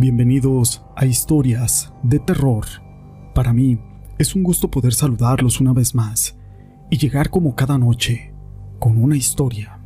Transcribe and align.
Bienvenidos 0.00 0.84
a 0.94 1.06
Historias 1.06 1.92
de 2.04 2.20
Terror. 2.20 2.64
Para 3.34 3.52
mí 3.52 3.80
es 4.16 4.36
un 4.36 4.44
gusto 4.44 4.70
poder 4.70 4.94
saludarlos 4.94 5.60
una 5.60 5.72
vez 5.72 5.92
más 5.92 6.36
y 6.88 6.98
llegar 6.98 7.30
como 7.30 7.56
cada 7.56 7.78
noche 7.78 8.32
con 8.78 8.96
una 8.96 9.16
historia. 9.16 9.80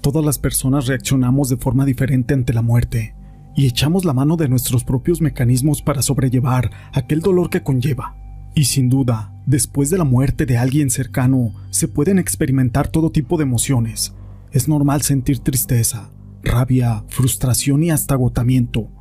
Todas 0.00 0.24
las 0.24 0.38
personas 0.38 0.86
reaccionamos 0.86 1.48
de 1.48 1.56
forma 1.56 1.84
diferente 1.84 2.34
ante 2.34 2.52
la 2.52 2.62
muerte 2.62 3.16
y 3.56 3.66
echamos 3.66 4.04
la 4.04 4.12
mano 4.12 4.36
de 4.36 4.48
nuestros 4.48 4.84
propios 4.84 5.20
mecanismos 5.20 5.82
para 5.82 6.02
sobrellevar 6.02 6.70
aquel 6.92 7.18
dolor 7.18 7.50
que 7.50 7.64
conlleva. 7.64 8.14
Y 8.54 8.66
sin 8.66 8.88
duda, 8.88 9.42
después 9.44 9.90
de 9.90 9.98
la 9.98 10.04
muerte 10.04 10.46
de 10.46 10.56
alguien 10.56 10.88
cercano, 10.88 11.52
se 11.70 11.88
pueden 11.88 12.20
experimentar 12.20 12.86
todo 12.86 13.10
tipo 13.10 13.36
de 13.36 13.42
emociones. 13.42 14.14
Es 14.52 14.68
normal 14.68 15.02
sentir 15.02 15.40
tristeza, 15.40 16.12
rabia, 16.44 17.02
frustración 17.08 17.82
y 17.82 17.90
hasta 17.90 18.14
agotamiento 18.14 18.92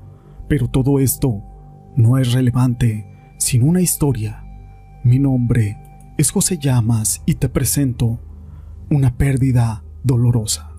pero 0.48 0.68
todo 0.68 1.00
esto 1.00 1.44
no 1.96 2.18
es 2.18 2.34
relevante 2.34 3.08
sin 3.38 3.64
una 3.64 3.82
historia. 3.82 4.44
Mi 5.04 5.20
nombre 5.20 5.78
es 6.18 6.32
José 6.32 6.58
Llamas 6.58 7.22
y 7.26 7.36
te 7.36 7.50
presento 7.50 8.20
una 8.90 9.18
pérdida 9.18 9.84
dolorosa. 10.04 10.72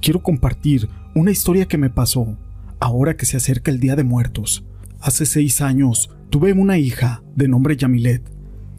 Quiero 0.00 0.22
compartir 0.22 0.88
una 1.14 1.30
historia 1.30 1.66
que 1.66 1.78
me 1.78 1.90
pasó 1.90 2.36
ahora 2.80 3.16
que 3.16 3.26
se 3.26 3.36
acerca 3.36 3.70
el 3.70 3.80
Día 3.80 3.96
de 3.96 4.04
Muertos. 4.04 4.64
Hace 5.00 5.26
seis 5.26 5.60
años 5.60 6.10
tuve 6.30 6.52
una 6.52 6.78
hija 6.78 7.22
de 7.34 7.48
nombre 7.48 7.76
Yamilet. 7.76 8.22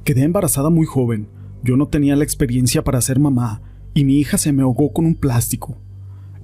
Quedé 0.04 0.24
embarazada 0.24 0.70
muy 0.70 0.86
joven. 0.86 1.28
Yo 1.64 1.76
no 1.76 1.88
tenía 1.88 2.16
la 2.16 2.24
experiencia 2.24 2.84
para 2.84 3.02
ser 3.02 3.20
mamá 3.20 3.62
y 3.94 4.06
mi 4.06 4.18
hija 4.18 4.38
se 4.38 4.54
me 4.54 4.64
ahogó 4.64 4.94
con 4.94 5.06
un 5.06 5.16
plástico. 5.16 5.78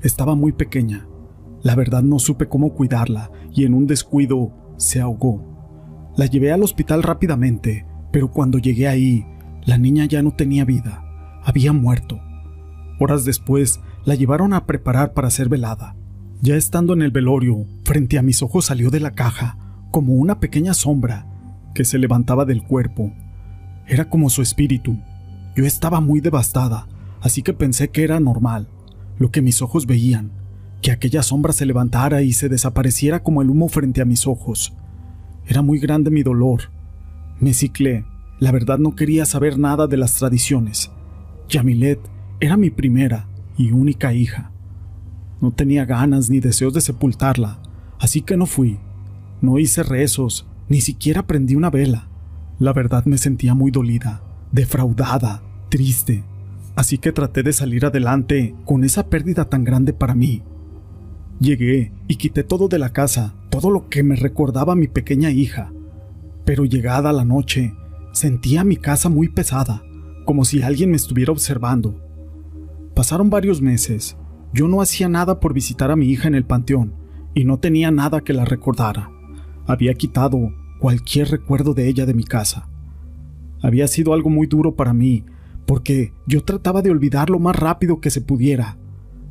Estaba 0.02 0.36
muy 0.36 0.52
pequeña 0.52 1.08
la 1.66 1.74
verdad 1.74 2.04
no 2.04 2.20
supe 2.20 2.48
cómo 2.48 2.76
cuidarla 2.76 3.32
y 3.52 3.66
en 3.66 3.74
un 3.74 3.88
descuido 3.88 4.54
se 4.78 5.02
ahogó. 5.02 6.14
La 6.16 6.28
llevé 6.28 6.52
al 6.52 6.62
hospital 6.62 7.02
rápidamente, 7.02 7.88
pero 8.12 8.30
cuando 8.30 8.60
llegué 8.60 8.88
ahí, 8.88 9.26
la 9.66 9.80
niña 9.80 10.06
ya 10.06 10.22
no 10.22 10.36
tenía 10.36 10.64
vida, 10.64 11.04
había 11.44 11.74
muerto. 11.74 12.20
Horas 13.00 13.26
después, 13.26 13.80
la 14.04 14.14
llevaron 14.14 14.54
a 14.54 14.68
preparar 14.68 15.14
para 15.14 15.32
ser 15.32 15.50
velada. 15.50 15.96
Ya 16.40 16.56
estando 16.56 16.94
en 16.94 17.02
el 17.02 17.10
velorio, 17.10 17.66
frente 17.84 18.20
a 18.20 18.22
mis 18.22 18.44
ojos 18.44 18.66
salió 18.66 18.92
de 18.92 19.00
la 19.00 19.16
caja 19.16 19.58
como 19.90 20.14
una 20.14 20.40
pequeña 20.40 20.76
sombra 20.76 21.26
que 21.74 21.84
se 21.84 21.98
levantaba 21.98 22.46
del 22.46 22.62
cuerpo. 22.62 23.12
Era 23.88 24.08
como 24.08 24.30
su 24.30 24.44
espíritu. 24.44 25.00
Yo 25.56 25.66
estaba 25.66 26.00
muy 26.00 26.22
devastada, 26.22 26.88
así 27.22 27.42
que 27.42 27.54
pensé 27.54 27.90
que 27.90 28.04
era 28.04 28.20
normal, 28.20 28.70
lo 29.18 29.32
que 29.32 29.42
mis 29.42 29.64
ojos 29.64 29.88
veían 29.88 30.45
que 30.86 30.92
aquella 30.92 31.24
sombra 31.24 31.52
se 31.52 31.66
levantara 31.66 32.22
y 32.22 32.32
se 32.32 32.48
desapareciera 32.48 33.24
como 33.24 33.42
el 33.42 33.50
humo 33.50 33.70
frente 33.70 34.04
a 34.04 34.06
mis 34.06 34.28
ojos. 34.28 34.72
Era 35.48 35.64
muy 35.64 35.80
grande 35.80 36.12
mi 36.12 36.22
dolor. 36.22 36.70
Me 37.40 37.56
ciclé. 37.56 38.06
La 38.38 38.52
verdad 38.52 38.78
no 38.78 38.94
quería 38.94 39.26
saber 39.26 39.58
nada 39.58 39.88
de 39.88 39.98
las 39.98 40.14
tradiciones. 40.14 40.92
Yamilet 41.50 42.00
era 42.40 42.56
mi 42.56 42.70
primera 42.70 43.28
y 43.58 43.72
única 43.72 44.14
hija. 44.14 44.52
No 45.42 45.50
tenía 45.50 45.86
ganas 45.86 46.30
ni 46.30 46.40
deseos 46.40 46.76
de 46.76 46.82
sepultarla, 46.82 47.64
así 48.00 48.22
que 48.22 48.38
no 48.38 48.46
fui. 48.46 48.78
No 49.42 49.58
hice 49.58 49.82
rezos, 49.82 50.46
ni 50.70 50.82
siquiera 50.82 51.26
prendí 51.26 51.56
una 51.56 51.72
vela. 51.72 52.10
La 52.60 52.74
verdad 52.74 53.06
me 53.06 53.18
sentía 53.18 53.56
muy 53.56 53.72
dolida, 53.72 54.22
defraudada, 54.52 55.42
triste, 55.70 56.24
así 56.76 57.00
que 57.00 57.12
traté 57.12 57.42
de 57.42 57.54
salir 57.54 57.88
adelante 57.88 58.54
con 58.66 58.84
esa 58.84 59.10
pérdida 59.10 59.46
tan 59.46 59.64
grande 59.64 59.92
para 59.92 60.14
mí. 60.14 60.44
Llegué 61.40 61.92
y 62.08 62.16
quité 62.16 62.44
todo 62.44 62.68
de 62.68 62.80
la 62.80 62.92
casa, 62.92 63.36
todo 63.50 63.70
lo 63.70 63.90
que 63.90 64.04
me 64.04 64.16
recordaba 64.16 64.74
a 64.74 64.76
mi 64.76 64.88
pequeña 64.88 65.32
hija. 65.32 65.72
Pero 66.46 66.64
llegada 66.66 67.12
la 67.12 67.26
noche, 67.26 67.74
sentía 68.14 68.64
mi 68.64 68.78
casa 68.78 69.10
muy 69.10 69.28
pesada, 69.28 69.84
como 70.26 70.46
si 70.46 70.62
alguien 70.62 70.92
me 70.92 70.96
estuviera 70.96 71.32
observando. 71.32 72.02
Pasaron 72.96 73.30
varios 73.30 73.62
meses. 73.62 74.16
Yo 74.54 74.70
no 74.70 74.82
hacía 74.82 75.10
nada 75.10 75.42
por 75.42 75.54
visitar 75.54 75.92
a 75.92 75.98
mi 75.98 76.08
hija 76.08 76.30
en 76.30 76.36
el 76.36 76.46
panteón 76.46 76.94
y 77.34 77.44
no 77.44 77.60
tenía 77.60 77.92
nada 77.92 78.22
que 78.22 78.32
la 78.32 78.46
recordara. 78.46 79.12
Había 79.68 79.94
quitado 79.96 80.54
cualquier 80.80 81.30
recuerdo 81.30 81.74
de 81.74 81.90
ella 81.90 82.06
de 82.06 82.14
mi 82.14 82.24
casa. 82.24 82.70
Había 83.62 83.88
sido 83.88 84.14
algo 84.14 84.30
muy 84.30 84.48
duro 84.48 84.76
para 84.76 84.94
mí, 84.94 85.26
porque 85.66 86.14
yo 86.26 86.44
trataba 86.44 86.82
de 86.82 86.92
olvidar 86.92 87.30
lo 87.30 87.40
más 87.40 87.56
rápido 87.56 88.00
que 88.00 88.12
se 88.12 88.22
pudiera. 88.22 88.78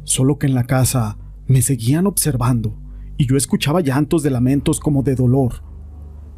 Solo 0.03 0.39
que 0.39 0.47
en 0.47 0.55
la 0.55 0.65
casa 0.65 1.17
me 1.47 1.63
seguían 1.63 2.07
observando 2.07 2.79
y 3.17 3.27
yo 3.27 3.37
escuchaba 3.37 3.81
llantos 3.81 4.23
de 4.23 4.31
lamentos 4.31 4.81
como 4.81 5.03
de 5.03 5.15
dolor. 5.15 5.63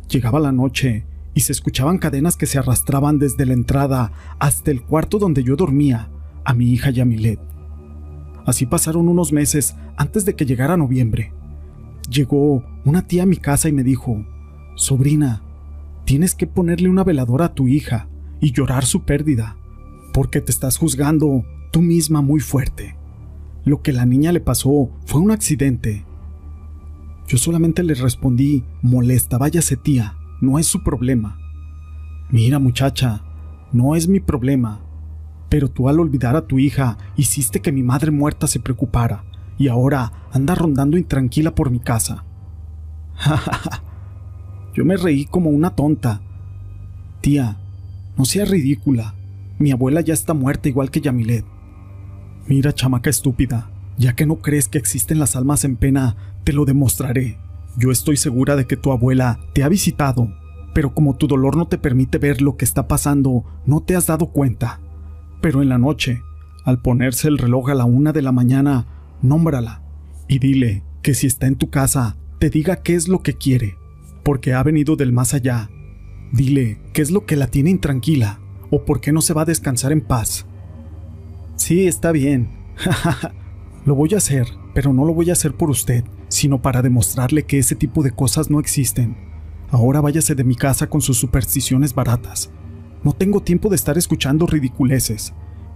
Llegaba 0.09 0.41
la 0.41 0.53
noche 0.53 1.07
y 1.35 1.41
se 1.41 1.53
escuchaban 1.53 1.99
cadenas 1.99 2.37
que 2.37 2.47
se 2.47 2.59
arrastraban 2.59 3.19
desde 3.19 3.47
la 3.47 3.53
entrada 3.53 4.13
hasta 4.39 4.71
el 4.71 4.83
cuarto 4.83 5.19
donde 5.19 5.43
yo 5.43 5.57
dormía, 5.57 6.11
a 6.45 6.55
mi 6.55 6.73
hija 6.73 6.91
Yamilet. 6.91 7.41
Así 8.47 8.67
pasaron 8.67 9.09
unos 9.09 9.33
meses 9.33 9.75
antes 9.97 10.25
de 10.25 10.35
que 10.35 10.47
llegara 10.47 10.77
noviembre. 10.77 11.33
Llegó 12.09 12.65
una 12.85 13.07
tía 13.07 13.25
a 13.25 13.27
mi 13.27 13.37
casa 13.37 13.69
y 13.69 13.73
me 13.73 13.83
dijo, 13.83 14.25
Sobrina, 14.77 15.43
tienes 16.05 16.35
que 16.35 16.47
ponerle 16.47 16.89
una 16.89 17.03
veladora 17.03 17.47
a 17.47 17.55
tu 17.55 17.67
hija 17.67 18.09
y 18.41 18.53
llorar 18.53 18.85
su 18.85 19.03
pérdida, 19.03 19.57
porque 20.13 20.41
te 20.41 20.53
estás 20.53 20.79
juzgando 20.79 21.45
tú 21.73 21.83
misma 21.83 22.23
muy 22.23 22.39
fuerte. 22.41 22.97
Lo 23.67 23.83
que 23.83 23.93
la 23.93 24.07
niña 24.07 24.31
le 24.31 24.39
pasó 24.39 24.91
fue 25.07 25.21
un 25.21 25.33
accidente. 25.33 26.07
Yo 27.27 27.37
solamente 27.37 27.83
le 27.83 27.95
respondí, 27.95 28.63
molesta, 28.81 29.39
váyase 29.39 29.77
tía, 29.77 30.17
no 30.41 30.61
es 30.61 30.69
su 30.69 30.85
problema. 30.85 31.41
Mira 32.31 32.61
muchacha, 32.61 33.25
no 33.73 33.97
es 33.97 34.07
mi 34.07 34.21
problema, 34.21 34.83
pero 35.49 35.69
tú 35.69 35.89
al 35.89 35.99
olvidar 35.99 36.37
a 36.37 36.47
tu 36.47 36.61
hija 36.61 36.97
hiciste 37.17 37.61
que 37.61 37.73
mi 37.73 37.83
madre 37.83 38.13
muerta 38.13 38.47
se 38.47 38.61
preocupara 38.61 39.25
y 39.59 39.67
ahora 39.67 40.13
anda 40.31 40.55
rondando 40.55 40.97
intranquila 40.97 41.53
por 41.53 41.73
mi 41.73 41.81
casa. 41.81 42.25
Yo 44.75 44.85
me 44.85 44.97
reí 44.97 45.25
como 45.25 45.51
una 45.51 45.75
tonta. 45.75 46.21
Tía, 47.21 47.57
no 48.17 48.27
seas 48.27 48.49
ridícula. 48.49 49.17
Mi 49.59 49.73
abuela 49.73 50.03
ya 50.03 50.15
está 50.15 50.35
muerta 50.35 50.69
igual 50.69 50.93
que 50.93 51.01
Yamilet. 51.01 51.56
Mira, 52.49 52.73
chamaca 52.73 53.11
estúpida, 53.11 53.71
ya 53.99 54.15
que 54.15 54.25
no 54.25 54.37
crees 54.37 54.69
que 54.69 54.79
existen 54.79 55.19
las 55.19 55.35
almas 55.35 55.65
en 55.65 55.77
pena, 55.77 56.17
te 56.45 56.53
lo 56.53 56.65
demostraré. 56.65 57.39
Yo 57.77 57.91
estoy 57.91 58.17
segura 58.17 58.55
de 58.55 58.67
que 58.67 58.77
tu 58.77 58.93
abuela 58.93 59.41
te 59.53 59.65
ha 59.65 59.69
visitado, 59.69 60.33
pero 60.73 60.95
como 60.95 61.17
tu 61.17 61.27
dolor 61.27 61.57
no 61.57 61.67
te 61.67 61.77
permite 61.77 62.19
ver 62.19 62.41
lo 62.41 62.57
que 62.57 62.65
está 62.65 62.87
pasando, 62.87 63.45
no 63.67 63.83
te 63.83 63.97
has 63.97 64.07
dado 64.07 64.29
cuenta. 64.29 64.81
Pero 65.41 65.61
en 65.61 65.69
la 65.69 65.79
noche, 65.79 66.23
al 66.65 66.81
ponerse 66.81 67.27
el 67.27 67.39
reloj 67.39 67.71
a 67.71 67.75
la 67.75 67.85
una 67.85 68.13
de 68.13 68.23
la 68.23 68.33
mañana, 68.33 68.87
nómbrala 69.23 69.83
y 70.29 70.39
dile 70.39 70.85
que 71.03 71.15
si 71.15 71.27
está 71.27 71.47
en 71.47 71.57
tu 71.57 71.71
casa, 71.71 72.17
te 72.39 72.49
diga 72.49 72.77
qué 72.77 72.95
es 72.95 73.09
lo 73.09 73.23
que 73.23 73.35
quiere, 73.35 73.77
porque 74.23 74.53
ha 74.53 74.63
venido 74.63 74.95
del 74.95 75.13
más 75.13 75.35
allá. 75.35 75.69
Dile 76.33 76.81
qué 76.93 77.03
es 77.03 77.11
lo 77.11 77.27
que 77.27 77.37
la 77.37 77.49
tiene 77.49 77.71
intranquila 77.71 78.41
o 78.71 78.85
por 78.85 79.01
qué 79.01 79.13
no 79.13 79.21
se 79.21 79.35
va 79.35 79.43
a 79.43 79.47
descansar 79.47 79.93
en 79.93 80.01
paz. 80.01 80.46
Sí, 81.57 81.87
está 81.87 82.13
bien. 82.13 82.49
lo 83.87 83.95
voy 83.95 84.11
a 84.15 84.19
hacer, 84.19 84.47
pero 84.75 84.93
no 84.93 85.05
lo 85.05 85.15
voy 85.15 85.31
a 85.31 85.33
hacer 85.33 85.55
por 85.55 85.71
usted, 85.71 86.05
sino 86.29 86.61
para 86.61 86.83
demostrarle 86.83 87.45
que 87.45 87.59
ese 87.59 87.75
tipo 87.75 88.03
de 88.03 88.11
cosas 88.11 88.51
no 88.51 88.61
existen. 88.61 89.17
Ahora 89.71 90.01
váyase 90.01 90.35
de 90.35 90.45
mi 90.45 90.55
casa 90.55 90.87
con 90.89 91.01
sus 91.01 91.19
supersticiones 91.19 91.95
baratas. 91.95 92.51
No 93.03 93.13
tengo 93.13 93.41
tiempo 93.41 93.69
de 93.69 93.77
estar 93.77 93.97
escuchando 93.97 94.47
ridiculeces. 94.47 95.33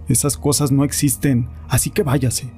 Esas 0.07 0.37
cosas 0.37 0.71
no 0.71 0.83
existen, 0.83 1.49
así 1.67 1.89
que 1.89 2.03
váyase. 2.03 2.51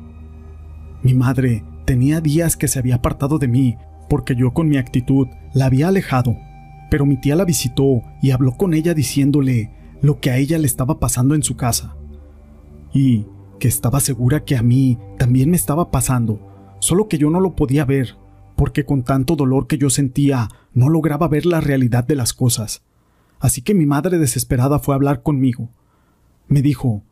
Mi 1.01 1.13
madre 1.13 1.63
tenía 1.85 2.21
días 2.21 2.57
que 2.57 2.67
se 2.67 2.79
había 2.79 2.95
apartado 2.95 3.39
de 3.39 3.47
mí, 3.47 3.77
porque 4.09 4.35
yo 4.35 4.53
con 4.53 4.67
mi 4.67 4.77
actitud 4.77 5.27
la 5.53 5.65
había 5.65 5.87
alejado, 5.87 6.35
pero 6.91 7.05
mi 7.05 7.19
tía 7.19 7.35
la 7.35 7.45
visitó 7.45 8.01
y 8.21 8.31
habló 8.31 8.51
con 8.51 8.73
ella 8.73 8.93
diciéndole 8.93 9.71
lo 10.01 10.19
que 10.19 10.29
a 10.29 10.37
ella 10.37 10.57
le 10.59 10.67
estaba 10.67 10.99
pasando 10.99 11.35
en 11.35 11.43
su 11.43 11.55
casa 11.55 11.95
y 12.93 13.25
que 13.59 13.67
estaba 13.67 13.99
segura 13.99 14.43
que 14.43 14.55
a 14.55 14.61
mí 14.61 14.97
también 15.17 15.49
me 15.49 15.57
estaba 15.57 15.91
pasando, 15.91 16.39
solo 16.79 17.07
que 17.07 17.17
yo 17.17 17.29
no 17.29 17.39
lo 17.39 17.55
podía 17.55 17.85
ver, 17.85 18.17
porque 18.55 18.85
con 18.85 19.03
tanto 19.03 19.35
dolor 19.35 19.67
que 19.67 19.77
yo 19.77 19.89
sentía 19.89 20.49
no 20.73 20.89
lograba 20.89 21.27
ver 21.27 21.45
la 21.45 21.61
realidad 21.61 22.03
de 22.03 22.15
las 22.15 22.33
cosas. 22.33 22.83
Así 23.39 23.61
que 23.61 23.73
mi 23.73 23.85
madre 23.85 24.19
desesperada 24.19 24.79
fue 24.79 24.93
a 24.93 24.97
hablar 24.97 25.21
conmigo. 25.21 25.69
Me 26.47 26.61
dijo, 26.61 27.03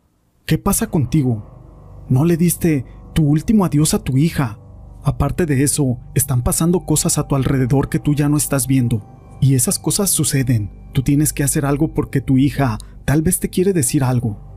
¿qué 0.46 0.58
pasa 0.58 0.88
contigo? 0.88 2.06
¿No 2.10 2.26
le 2.26 2.38
diste 2.38 2.86
tu 3.14 3.24
último 3.24 3.66
adiós 3.66 3.94
a 3.94 4.04
tu 4.04 4.18
hija? 4.18 4.60
Aparte 5.04 5.46
de 5.46 5.64
eso, 5.64 5.98
están 6.14 6.44
pasando 6.44 6.86
cosas 6.86 7.18
a 7.18 7.28
tu 7.28 7.36
alrededor 7.36 7.90
que 7.90 8.00
tú 8.00 8.14
ya 8.14 8.30
no 8.30 8.38
estás 8.38 8.68
viendo. 8.68 9.06
Y 9.42 9.56
esas 9.56 9.80
cosas 9.80 10.10
suceden. 10.10 10.70
Tú 10.94 11.02
tienes 11.02 11.34
que 11.34 11.44
hacer 11.44 11.66
algo 11.66 11.94
porque 11.94 12.22
tu 12.22 12.38
hija 12.38 12.78
tal 13.06 13.22
vez 13.22 13.40
te 13.40 13.50
quiere 13.50 13.74
decir 13.74 14.04
algo. 14.04 14.51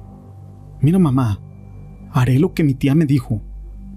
Mira 0.84 0.98
mamá, 0.98 1.40
haré 2.12 2.38
lo 2.38 2.52
que 2.52 2.62
mi 2.62 2.74
tía 2.74 2.94
me 2.94 3.06
dijo, 3.06 3.40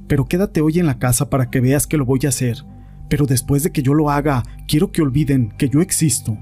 pero 0.07 0.23
quédate 0.23 0.61
hoy 0.61 0.79
en 0.79 0.85
la 0.85 0.99
casa 0.99 1.29
para 1.29 1.49
que 1.49 1.59
veas 1.59 1.85
que 1.85 1.97
lo 1.97 2.05
voy 2.05 2.21
a 2.23 2.29
hacer, 2.29 2.63
pero 3.09 3.25
después 3.25 3.61
de 3.63 3.73
que 3.73 3.83
yo 3.83 3.93
lo 3.93 4.09
haga, 4.09 4.43
quiero 4.69 4.93
que 4.93 5.01
olviden 5.01 5.53
que 5.57 5.67
yo 5.67 5.81
existo 5.81 6.37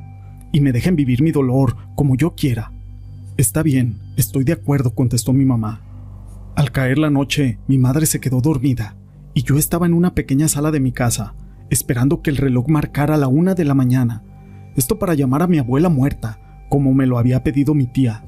y 0.51 0.61
me 0.61 0.71
dejen 0.71 0.95
vivir 0.95 1.23
mi 1.23 1.31
dolor 1.31 1.75
como 1.95 2.15
yo 2.15 2.35
quiera. 2.35 2.71
Está 3.37 3.63
bien, 3.63 3.97
estoy 4.17 4.43
de 4.43 4.53
acuerdo, 4.53 4.93
contestó 4.93 5.33
mi 5.33 5.45
mamá. 5.45 5.81
Al 6.55 6.71
caer 6.71 6.99
la 6.99 7.09
noche, 7.09 7.57
mi 7.67 7.79
madre 7.79 8.05
se 8.05 8.19
quedó 8.19 8.39
dormida 8.39 8.95
y 9.33 9.41
yo 9.41 9.57
estaba 9.57 9.87
en 9.87 9.95
una 9.95 10.13
pequeña 10.13 10.47
sala 10.47 10.69
de 10.69 10.79
mi 10.79 10.91
casa, 10.91 11.33
esperando 11.71 12.21
que 12.21 12.29
el 12.29 12.37
reloj 12.37 12.67
marcara 12.67 13.17
la 13.17 13.29
una 13.29 13.55
de 13.55 13.65
la 13.65 13.73
mañana. 13.73 14.21
Esto 14.75 14.99
para 14.99 15.15
llamar 15.15 15.41
a 15.41 15.47
mi 15.47 15.57
abuela 15.57 15.89
muerta, 15.89 16.67
como 16.69 16.93
me 16.93 17.07
lo 17.07 17.17
había 17.17 17.41
pedido 17.41 17.73
mi 17.73 17.87
tía. 17.87 18.25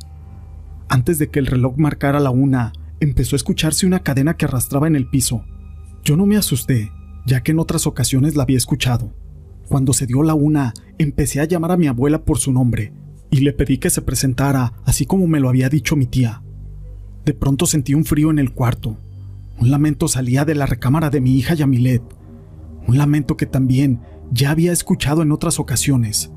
Antes 0.90 1.20
de 1.20 1.30
que 1.30 1.40
el 1.40 1.48
reloj 1.48 1.78
marcara 1.78 2.20
la 2.20 2.30
una, 2.30 2.74
empezó 3.00 3.36
a 3.36 3.38
escucharse 3.38 3.86
una 3.86 4.04
cadena 4.04 4.36
que 4.36 4.46
arrastraba 4.46 4.88
en 4.88 4.96
el 4.96 5.10
piso. 5.10 5.44
Yo 6.04 6.16
no 6.16 6.26
me 6.26 6.38
asusté, 6.38 6.92
ya 7.26 7.42
que 7.42 7.52
en 7.52 7.60
otras 7.60 7.88
ocasiones 7.88 8.36
la 8.36 8.44
había 8.44 8.58
escuchado. 8.58 9.14
Cuando 9.68 9.92
se 9.94 10.08
dio 10.08 10.24
la 10.24 10.34
una, 10.34 10.74
empecé 10.98 11.42
a 11.42 11.46
llamar 11.46 11.74
a 11.74 11.78
mi 11.78 11.88
abuela 11.88 12.24
por 12.24 12.38
su 12.40 12.54
nombre 12.54 12.94
y 13.30 13.42
le 13.42 13.52
pedí 13.52 13.78
que 13.78 13.90
se 13.90 14.02
presentara, 14.02 14.74
así 14.86 15.06
como 15.06 15.28
me 15.28 15.40
lo 15.40 15.50
había 15.50 15.70
dicho 15.70 15.98
mi 15.98 16.06
tía. 16.06 16.42
De 17.26 17.34
pronto 17.34 17.66
sentí 17.66 17.94
un 17.94 18.06
frío 18.06 18.32
en 18.32 18.40
el 18.40 18.54
cuarto. 18.54 18.98
Un 19.60 19.70
lamento 19.70 20.08
salía 20.08 20.46
de 20.46 20.56
la 20.56 20.66
recámara 20.66 21.10
de 21.10 21.20
mi 21.20 21.36
hija 21.36 21.54
Yamilet. 21.54 22.04
Un 22.88 22.98
lamento 22.98 23.36
que 23.36 23.46
también 23.46 24.00
ya 24.32 24.52
había 24.52 24.72
escuchado 24.72 25.22
en 25.22 25.34
otras 25.34 25.60
ocasiones. 25.60 26.32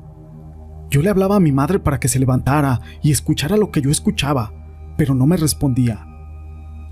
Yo 0.91 1.01
le 1.01 1.09
hablaba 1.09 1.37
a 1.37 1.39
mi 1.39 1.53
madre 1.53 1.79
para 1.79 2.01
que 2.01 2.09
se 2.09 2.19
levantara 2.19 2.81
y 3.01 3.11
escuchara 3.11 3.55
lo 3.55 3.71
que 3.71 3.81
yo 3.81 3.89
escuchaba, 3.89 4.53
pero 4.97 5.15
no 5.15 5.25
me 5.25 5.37
respondía. 5.37 6.05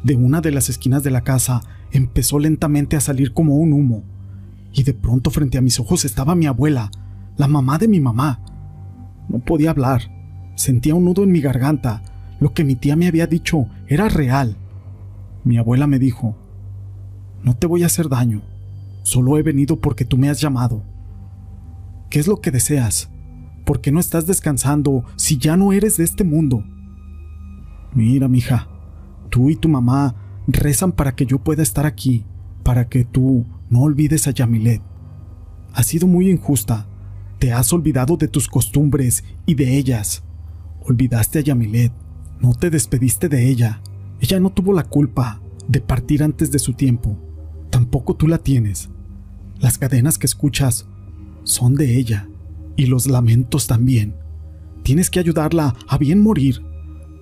De 0.05 0.15
una 0.15 0.39
de 0.39 0.51
las 0.51 0.69
esquinas 0.69 1.03
de 1.03 1.11
la 1.11 1.25
casa 1.25 1.61
empezó 1.91 2.39
lentamente 2.39 2.95
a 2.95 3.01
salir 3.01 3.33
como 3.33 3.55
un 3.55 3.73
humo, 3.73 4.05
y 4.71 4.83
de 4.83 4.93
pronto 4.93 5.31
frente 5.31 5.57
a 5.57 5.61
mis 5.61 5.81
ojos 5.81 6.05
estaba 6.05 6.33
mi 6.33 6.45
abuela, 6.45 6.91
la 7.35 7.49
mamá 7.49 7.77
de 7.77 7.89
mi 7.89 7.99
mamá. 7.99 8.39
No 9.27 9.39
podía 9.39 9.71
hablar, 9.71 10.03
sentía 10.55 10.95
un 10.95 11.03
nudo 11.03 11.23
en 11.23 11.33
mi 11.33 11.41
garganta, 11.41 12.01
lo 12.39 12.53
que 12.53 12.63
mi 12.63 12.77
tía 12.77 12.95
me 12.95 13.07
había 13.07 13.27
dicho 13.27 13.67
era 13.87 14.07
real. 14.07 14.55
Mi 15.43 15.57
abuela 15.57 15.87
me 15.87 15.99
dijo, 15.99 16.37
no 17.43 17.57
te 17.57 17.67
voy 17.67 17.83
a 17.83 17.87
hacer 17.87 18.07
daño, 18.07 18.43
solo 19.03 19.37
he 19.37 19.43
venido 19.43 19.81
porque 19.81 20.05
tú 20.05 20.17
me 20.17 20.29
has 20.29 20.39
llamado. 20.39 20.83
¿Qué 22.09 22.19
es 22.19 22.27
lo 22.27 22.39
que 22.39 22.51
deseas? 22.51 23.09
¿Por 23.69 23.81
qué 23.81 23.91
no 23.91 23.99
estás 23.99 24.25
descansando 24.25 25.05
si 25.15 25.37
ya 25.37 25.55
no 25.55 25.73
eres 25.73 25.97
de 25.97 26.03
este 26.03 26.23
mundo? 26.23 26.63
Mira, 27.93 28.27
mija, 28.27 28.67
tú 29.29 29.51
y 29.51 29.55
tu 29.55 29.69
mamá 29.69 30.15
rezan 30.47 30.91
para 30.91 31.15
que 31.15 31.27
yo 31.27 31.37
pueda 31.37 31.61
estar 31.61 31.85
aquí, 31.85 32.25
para 32.63 32.89
que 32.89 33.05
tú 33.05 33.45
no 33.69 33.81
olvides 33.81 34.27
a 34.27 34.31
Yamilet. 34.31 34.81
Has 35.71 35.85
sido 35.85 36.07
muy 36.07 36.31
injusta. 36.31 36.87
Te 37.37 37.53
has 37.53 37.71
olvidado 37.71 38.17
de 38.17 38.27
tus 38.27 38.47
costumbres 38.47 39.23
y 39.45 39.53
de 39.53 39.77
ellas. 39.77 40.23
Olvidaste 40.81 41.37
a 41.37 41.43
Yamilet. 41.43 41.93
No 42.39 42.55
te 42.55 42.71
despediste 42.71 43.29
de 43.29 43.49
ella. 43.49 43.83
Ella 44.19 44.39
no 44.39 44.49
tuvo 44.49 44.73
la 44.73 44.85
culpa 44.85 45.43
de 45.67 45.79
partir 45.79 46.23
antes 46.23 46.49
de 46.49 46.57
su 46.57 46.73
tiempo. 46.73 47.19
Tampoco 47.69 48.15
tú 48.15 48.27
la 48.27 48.39
tienes. 48.39 48.89
Las 49.59 49.77
cadenas 49.77 50.17
que 50.17 50.25
escuchas 50.25 50.87
son 51.43 51.75
de 51.75 51.99
ella. 51.99 52.28
Y 52.79 52.85
los 52.85 53.07
lamentos 53.07 53.67
también. 53.67 54.15
Tienes 54.83 55.09
que 55.09 55.19
ayudarla 55.19 55.75
a 55.89 55.97
bien 55.97 56.21
morir. 56.21 56.63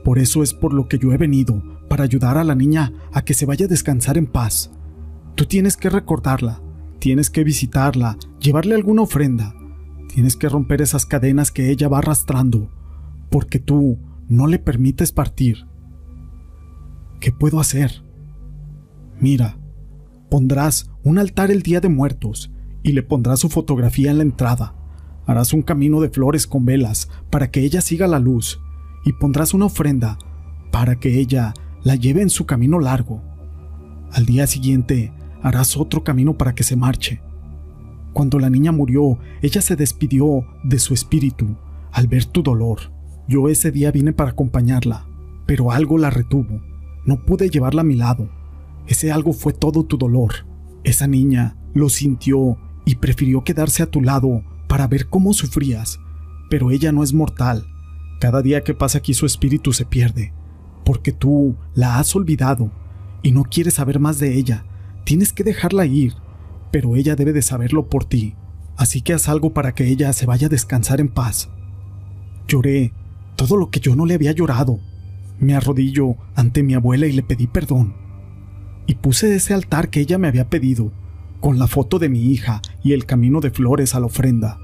Por 0.04 0.20
eso 0.20 0.44
es 0.44 0.54
por 0.54 0.72
lo 0.72 0.88
que 0.88 1.00
yo 1.00 1.14
he 1.14 1.18
venido, 1.18 1.64
para 1.90 2.04
ayudar 2.04 2.38
a 2.38 2.44
la 2.44 2.54
niña 2.54 2.94
a 3.12 3.24
que 3.24 3.34
se 3.34 3.48
vaya 3.48 3.66
a 3.66 3.68
descansar 3.68 4.20
en 4.20 4.28
paz. 4.28 4.70
Tú 5.34 5.46
tienes 5.46 5.76
que 5.76 5.90
recordarla, 5.90 6.62
tienes 7.00 7.32
que 7.32 7.44
visitarla, 7.44 8.20
llevarle 8.40 8.76
alguna 8.76 9.02
ofrenda, 9.02 9.56
tienes 10.14 10.36
que 10.36 10.48
romper 10.48 10.84
esas 10.84 11.08
cadenas 11.08 11.50
que 11.52 11.72
ella 11.72 11.88
va 11.88 11.98
arrastrando, 11.98 12.70
porque 13.32 13.58
tú 13.58 13.98
no 14.30 14.46
le 14.46 14.60
permites 14.60 15.12
partir. 15.12 15.66
¿Qué 17.20 17.32
puedo 17.32 17.60
hacer? 17.60 18.04
Mira, 19.20 19.58
pondrás 20.30 20.92
un 21.04 21.18
altar 21.18 21.50
el 21.50 21.64
día 21.64 21.82
de 21.82 21.90
muertos 21.90 22.52
y 22.84 22.92
le 22.92 23.02
pondrás 23.02 23.40
su 23.40 23.50
fotografía 23.50 24.12
en 24.12 24.18
la 24.18 24.24
entrada. 24.24 24.77
Harás 25.28 25.52
un 25.54 25.62
camino 25.62 26.00
de 26.00 26.10
flores 26.10 26.48
con 26.48 26.66
velas 26.66 27.10
para 27.30 27.52
que 27.52 27.62
ella 27.62 27.82
siga 27.82 28.08
la 28.08 28.18
luz 28.18 28.62
y 29.04 29.14
pondrás 29.14 29.54
una 29.54 29.66
ofrenda 29.66 30.18
para 30.72 30.96
que 30.96 31.20
ella 31.20 31.54
la 31.84 31.96
lleve 31.96 32.22
en 32.22 32.30
su 32.30 32.46
camino 32.46 32.80
largo. 32.80 33.22
Al 34.12 34.26
día 34.26 34.48
siguiente 34.48 35.14
harás 35.44 35.76
otro 35.78 36.04
camino 36.04 36.38
para 36.38 36.56
que 36.56 36.64
se 36.64 36.78
marche. 36.78 37.22
Cuando 38.14 38.40
la 38.40 38.50
niña 38.50 38.72
murió, 38.72 39.20
ella 39.42 39.62
se 39.62 39.76
despidió 39.76 40.46
de 40.64 40.80
su 40.80 40.94
espíritu 40.94 41.58
al 41.92 42.08
ver 42.08 42.26
tu 42.26 42.42
dolor. 42.42 42.80
Yo 43.28 43.50
ese 43.50 43.72
día 43.72 43.92
vine 43.92 44.14
para 44.14 44.32
acompañarla, 44.32 45.06
pero 45.46 45.72
algo 45.72 45.98
la 45.98 46.10
retuvo. 46.10 46.62
No 47.06 47.26
pude 47.26 47.50
llevarla 47.50 47.82
a 47.82 47.86
mi 47.86 47.96
lado. 47.96 48.30
Ese 48.88 49.12
algo 49.12 49.34
fue 49.34 49.52
todo 49.52 49.84
tu 49.84 49.98
dolor. 49.98 50.46
Esa 50.86 51.06
niña 51.06 51.58
lo 51.74 51.90
sintió 51.90 52.58
y 52.86 52.96
prefirió 52.96 53.44
quedarse 53.44 53.84
a 53.84 53.92
tu 53.92 54.02
lado 54.02 54.42
para 54.68 54.88
ver 54.88 55.08
cómo 55.08 55.34
sufrías. 55.34 56.00
Pero 56.50 56.72
ella 56.72 56.92
no 56.92 57.04
es 57.04 57.14
mortal. 57.14 57.68
Cada 58.20 58.42
día 58.42 58.64
que 58.64 58.74
pasa 58.74 59.00
aquí 59.00 59.14
su 59.14 59.26
espíritu 59.26 59.74
se 59.74 59.86
pierde 59.86 60.34
porque 60.88 61.12
tú 61.12 61.58
la 61.76 62.00
has 62.00 62.16
olvidado 62.16 62.72
y 63.22 63.34
no 63.34 63.44
quieres 63.44 63.74
saber 63.74 64.00
más 64.00 64.20
de 64.20 64.36
ella. 64.36 64.64
Tienes 65.04 65.34
que 65.34 65.44
dejarla 65.44 65.86
ir, 65.86 66.14
pero 66.72 66.96
ella 66.96 67.18
debe 67.18 67.34
de 67.34 67.42
saberlo 67.42 67.90
por 67.90 68.06
ti, 68.06 68.36
así 68.78 69.02
que 69.02 69.12
haz 69.12 69.28
algo 69.28 69.54
para 69.54 69.76
que 69.76 69.86
ella 69.90 70.14
se 70.14 70.26
vaya 70.26 70.48
a 70.48 70.50
descansar 70.50 71.02
en 71.02 71.10
paz. 71.10 71.50
Lloré 72.48 72.94
todo 73.36 73.58
lo 73.58 73.70
que 73.70 73.82
yo 73.82 73.98
no 73.98 74.06
le 74.06 74.14
había 74.14 74.32
llorado. 74.32 74.80
Me 75.40 75.56
arrodillo 75.56 76.16
ante 76.36 76.64
mi 76.64 76.74
abuela 76.74 77.06
y 77.06 77.12
le 77.12 77.22
pedí 77.22 77.48
perdón. 77.48 77.94
Y 78.86 78.96
puse 78.96 79.36
ese 79.36 79.54
altar 79.54 79.90
que 79.90 80.00
ella 80.00 80.18
me 80.18 80.30
había 80.30 80.50
pedido, 80.50 80.94
con 81.42 81.60
la 81.60 81.68
foto 81.68 82.00
de 82.00 82.08
mi 82.08 82.32
hija 82.32 82.62
y 82.88 82.94
el 82.94 83.06
camino 83.06 83.40
de 83.40 83.52
flores 83.52 83.96
a 83.96 84.00
la 84.00 84.08
ofrenda. 84.08 84.60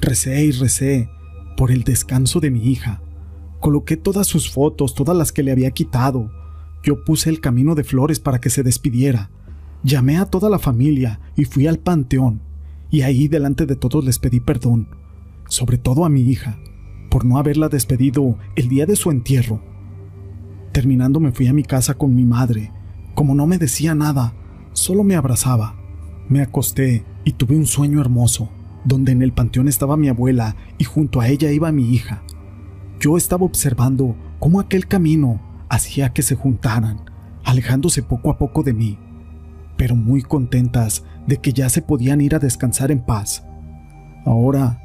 Recé 0.00 0.44
y 0.44 0.52
recé 0.52 1.08
por 1.56 1.70
el 1.70 1.82
descanso 1.84 2.40
de 2.40 2.50
mi 2.50 2.68
hija, 2.68 3.00
Coloqué 3.64 3.96
todas 3.96 4.26
sus 4.26 4.50
fotos, 4.50 4.94
todas 4.94 5.16
las 5.16 5.32
que 5.32 5.42
le 5.42 5.50
había 5.50 5.70
quitado. 5.70 6.30
Yo 6.82 7.02
puse 7.02 7.30
el 7.30 7.40
camino 7.40 7.74
de 7.74 7.82
flores 7.82 8.20
para 8.20 8.38
que 8.38 8.50
se 8.50 8.62
despidiera. 8.62 9.30
Llamé 9.82 10.18
a 10.18 10.26
toda 10.26 10.50
la 10.50 10.58
familia 10.58 11.18
y 11.34 11.46
fui 11.46 11.66
al 11.66 11.78
panteón. 11.78 12.42
Y 12.90 13.00
ahí 13.00 13.26
delante 13.26 13.64
de 13.64 13.74
todos 13.74 14.04
les 14.04 14.18
pedí 14.18 14.38
perdón, 14.38 14.88
sobre 15.48 15.78
todo 15.78 16.04
a 16.04 16.10
mi 16.10 16.20
hija, 16.20 16.58
por 17.10 17.24
no 17.24 17.38
haberla 17.38 17.70
despedido 17.70 18.36
el 18.54 18.68
día 18.68 18.84
de 18.84 18.96
su 18.96 19.10
entierro. 19.10 19.62
Terminando 20.72 21.18
me 21.18 21.32
fui 21.32 21.46
a 21.46 21.54
mi 21.54 21.62
casa 21.62 21.94
con 21.94 22.14
mi 22.14 22.26
madre. 22.26 22.70
Como 23.14 23.34
no 23.34 23.46
me 23.46 23.56
decía 23.56 23.94
nada, 23.94 24.34
solo 24.74 25.04
me 25.04 25.16
abrazaba. 25.16 25.74
Me 26.28 26.40
acosté 26.40 27.04
y 27.24 27.32
tuve 27.32 27.56
un 27.56 27.66
sueño 27.66 28.00
hermoso, 28.00 28.50
donde 28.84 29.12
en 29.12 29.22
el 29.22 29.32
panteón 29.32 29.68
estaba 29.68 29.96
mi 29.96 30.08
abuela 30.08 30.56
y 30.78 30.84
junto 30.84 31.20
a 31.20 31.28
ella 31.28 31.50
iba 31.50 31.72
mi 31.72 31.94
hija. 31.94 32.22
Yo 33.00 33.16
estaba 33.16 33.44
observando 33.44 34.16
cómo 34.38 34.60
aquel 34.60 34.86
camino 34.86 35.40
hacía 35.68 36.12
que 36.12 36.22
se 36.22 36.34
juntaran, 36.34 37.00
alejándose 37.44 38.02
poco 38.02 38.30
a 38.30 38.38
poco 38.38 38.62
de 38.62 38.72
mí, 38.72 38.98
pero 39.76 39.96
muy 39.96 40.22
contentas 40.22 41.04
de 41.26 41.38
que 41.38 41.52
ya 41.52 41.68
se 41.68 41.82
podían 41.82 42.20
ir 42.20 42.34
a 42.34 42.38
descansar 42.38 42.90
en 42.90 43.04
paz. 43.04 43.44
Ahora, 44.24 44.80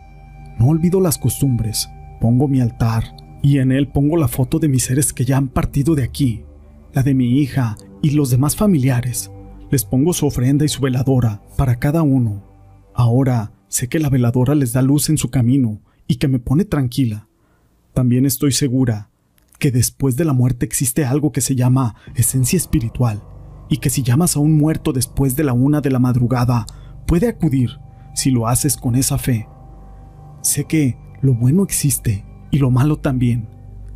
no 0.59 0.67
olvido 0.67 0.99
las 0.99 1.17
costumbres, 1.17 1.89
pongo 2.19 2.47
mi 2.47 2.59
altar 2.59 3.03
y 3.41 3.59
en 3.59 3.71
él 3.71 3.87
pongo 3.87 4.17
la 4.17 4.27
foto 4.27 4.59
de 4.59 4.67
mis 4.67 4.83
seres 4.83 5.13
que 5.13 5.23
ya 5.23 5.37
han 5.37 5.47
partido 5.47 5.95
de 5.95 6.03
aquí, 6.03 6.43
la 6.93 7.03
de 7.03 7.13
mi 7.13 7.39
hija 7.39 7.77
y 8.01 8.11
los 8.11 8.29
demás 8.29 8.55
familiares. 8.55 9.31
Les 9.71 9.85
pongo 9.85 10.13
su 10.13 10.25
ofrenda 10.25 10.65
y 10.65 10.67
su 10.67 10.81
veladora 10.81 11.41
para 11.57 11.77
cada 11.77 12.01
uno. 12.01 12.43
Ahora 12.95 13.51
sé 13.67 13.87
que 13.87 13.99
la 13.99 14.09
veladora 14.09 14.55
les 14.55 14.73
da 14.73 14.81
luz 14.81 15.09
en 15.09 15.17
su 15.17 15.29
camino 15.29 15.81
y 16.07 16.15
que 16.15 16.27
me 16.27 16.39
pone 16.39 16.65
tranquila. 16.65 17.27
También 17.93 18.25
estoy 18.25 18.51
segura 18.51 19.09
que 19.59 19.71
después 19.71 20.15
de 20.15 20.25
la 20.25 20.33
muerte 20.33 20.65
existe 20.65 21.05
algo 21.05 21.31
que 21.31 21.41
se 21.41 21.55
llama 21.55 21.95
esencia 22.15 22.57
espiritual 22.57 23.23
y 23.69 23.77
que 23.77 23.91
si 23.91 24.01
llamas 24.01 24.35
a 24.35 24.39
un 24.39 24.57
muerto 24.57 24.91
después 24.91 25.35
de 25.35 25.43
la 25.43 25.53
una 25.53 25.81
de 25.81 25.91
la 25.91 25.99
madrugada, 25.99 26.65
puede 27.05 27.27
acudir 27.27 27.69
si 28.15 28.31
lo 28.31 28.47
haces 28.47 28.75
con 28.75 28.95
esa 28.95 29.17
fe. 29.17 29.47
Sé 30.41 30.65
que 30.65 30.97
lo 31.21 31.35
bueno 31.35 31.63
existe 31.63 32.25
y 32.49 32.57
lo 32.57 32.71
malo 32.71 32.97
también. 32.97 33.47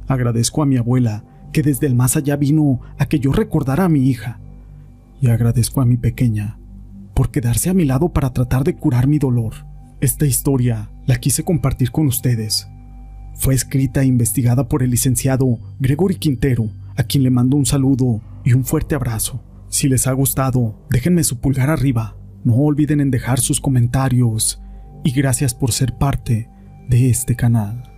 Agradezco 0.07 0.61
a 0.61 0.65
mi 0.67 0.77
abuela 0.77 1.25
que 1.51 1.63
desde 1.63 1.87
el 1.87 1.95
más 1.95 2.15
allá 2.15 2.35
vino 2.35 2.81
a 2.99 3.07
que 3.07 3.19
yo 3.19 3.31
recordara 3.31 3.85
a 3.85 3.89
mi 3.89 4.07
hija. 4.09 4.39
Y 5.23 5.29
agradezco 5.29 5.81
a 5.81 5.85
mi 5.85 5.97
pequeña 5.97 6.59
por 7.15 7.31
quedarse 7.31 7.71
a 7.71 7.73
mi 7.73 7.85
lado 7.85 8.13
para 8.13 8.33
tratar 8.33 8.63
de 8.63 8.75
curar 8.75 9.07
mi 9.07 9.17
dolor. 9.17 9.53
Esta 10.01 10.27
historia 10.27 10.91
la 11.07 11.15
quise 11.15 11.43
compartir 11.43 11.91
con 11.91 12.05
ustedes 12.05 12.67
fue 13.35 13.55
escrita 13.55 14.01
e 14.01 14.05
investigada 14.05 14.67
por 14.67 14.83
el 14.83 14.91
licenciado 14.91 15.59
Gregory 15.79 16.15
Quintero, 16.15 16.69
a 16.95 17.03
quien 17.03 17.23
le 17.23 17.29
mando 17.29 17.57
un 17.57 17.65
saludo 17.65 18.21
y 18.43 18.53
un 18.53 18.63
fuerte 18.63 18.95
abrazo. 18.95 19.43
Si 19.69 19.89
les 19.89 20.07
ha 20.07 20.13
gustado, 20.13 20.85
déjenme 20.89 21.23
su 21.23 21.39
pulgar 21.39 21.69
arriba, 21.69 22.15
No 22.45 22.55
olviden 22.55 22.99
en 22.99 23.09
dejar 23.09 23.39
sus 23.39 23.61
comentarios 23.61 24.61
y 25.05 25.11
gracias 25.11 25.55
por 25.55 25.71
ser 25.71 25.97
parte 25.97 26.49
de 26.89 27.09
este 27.09 27.37
canal. 27.37 27.92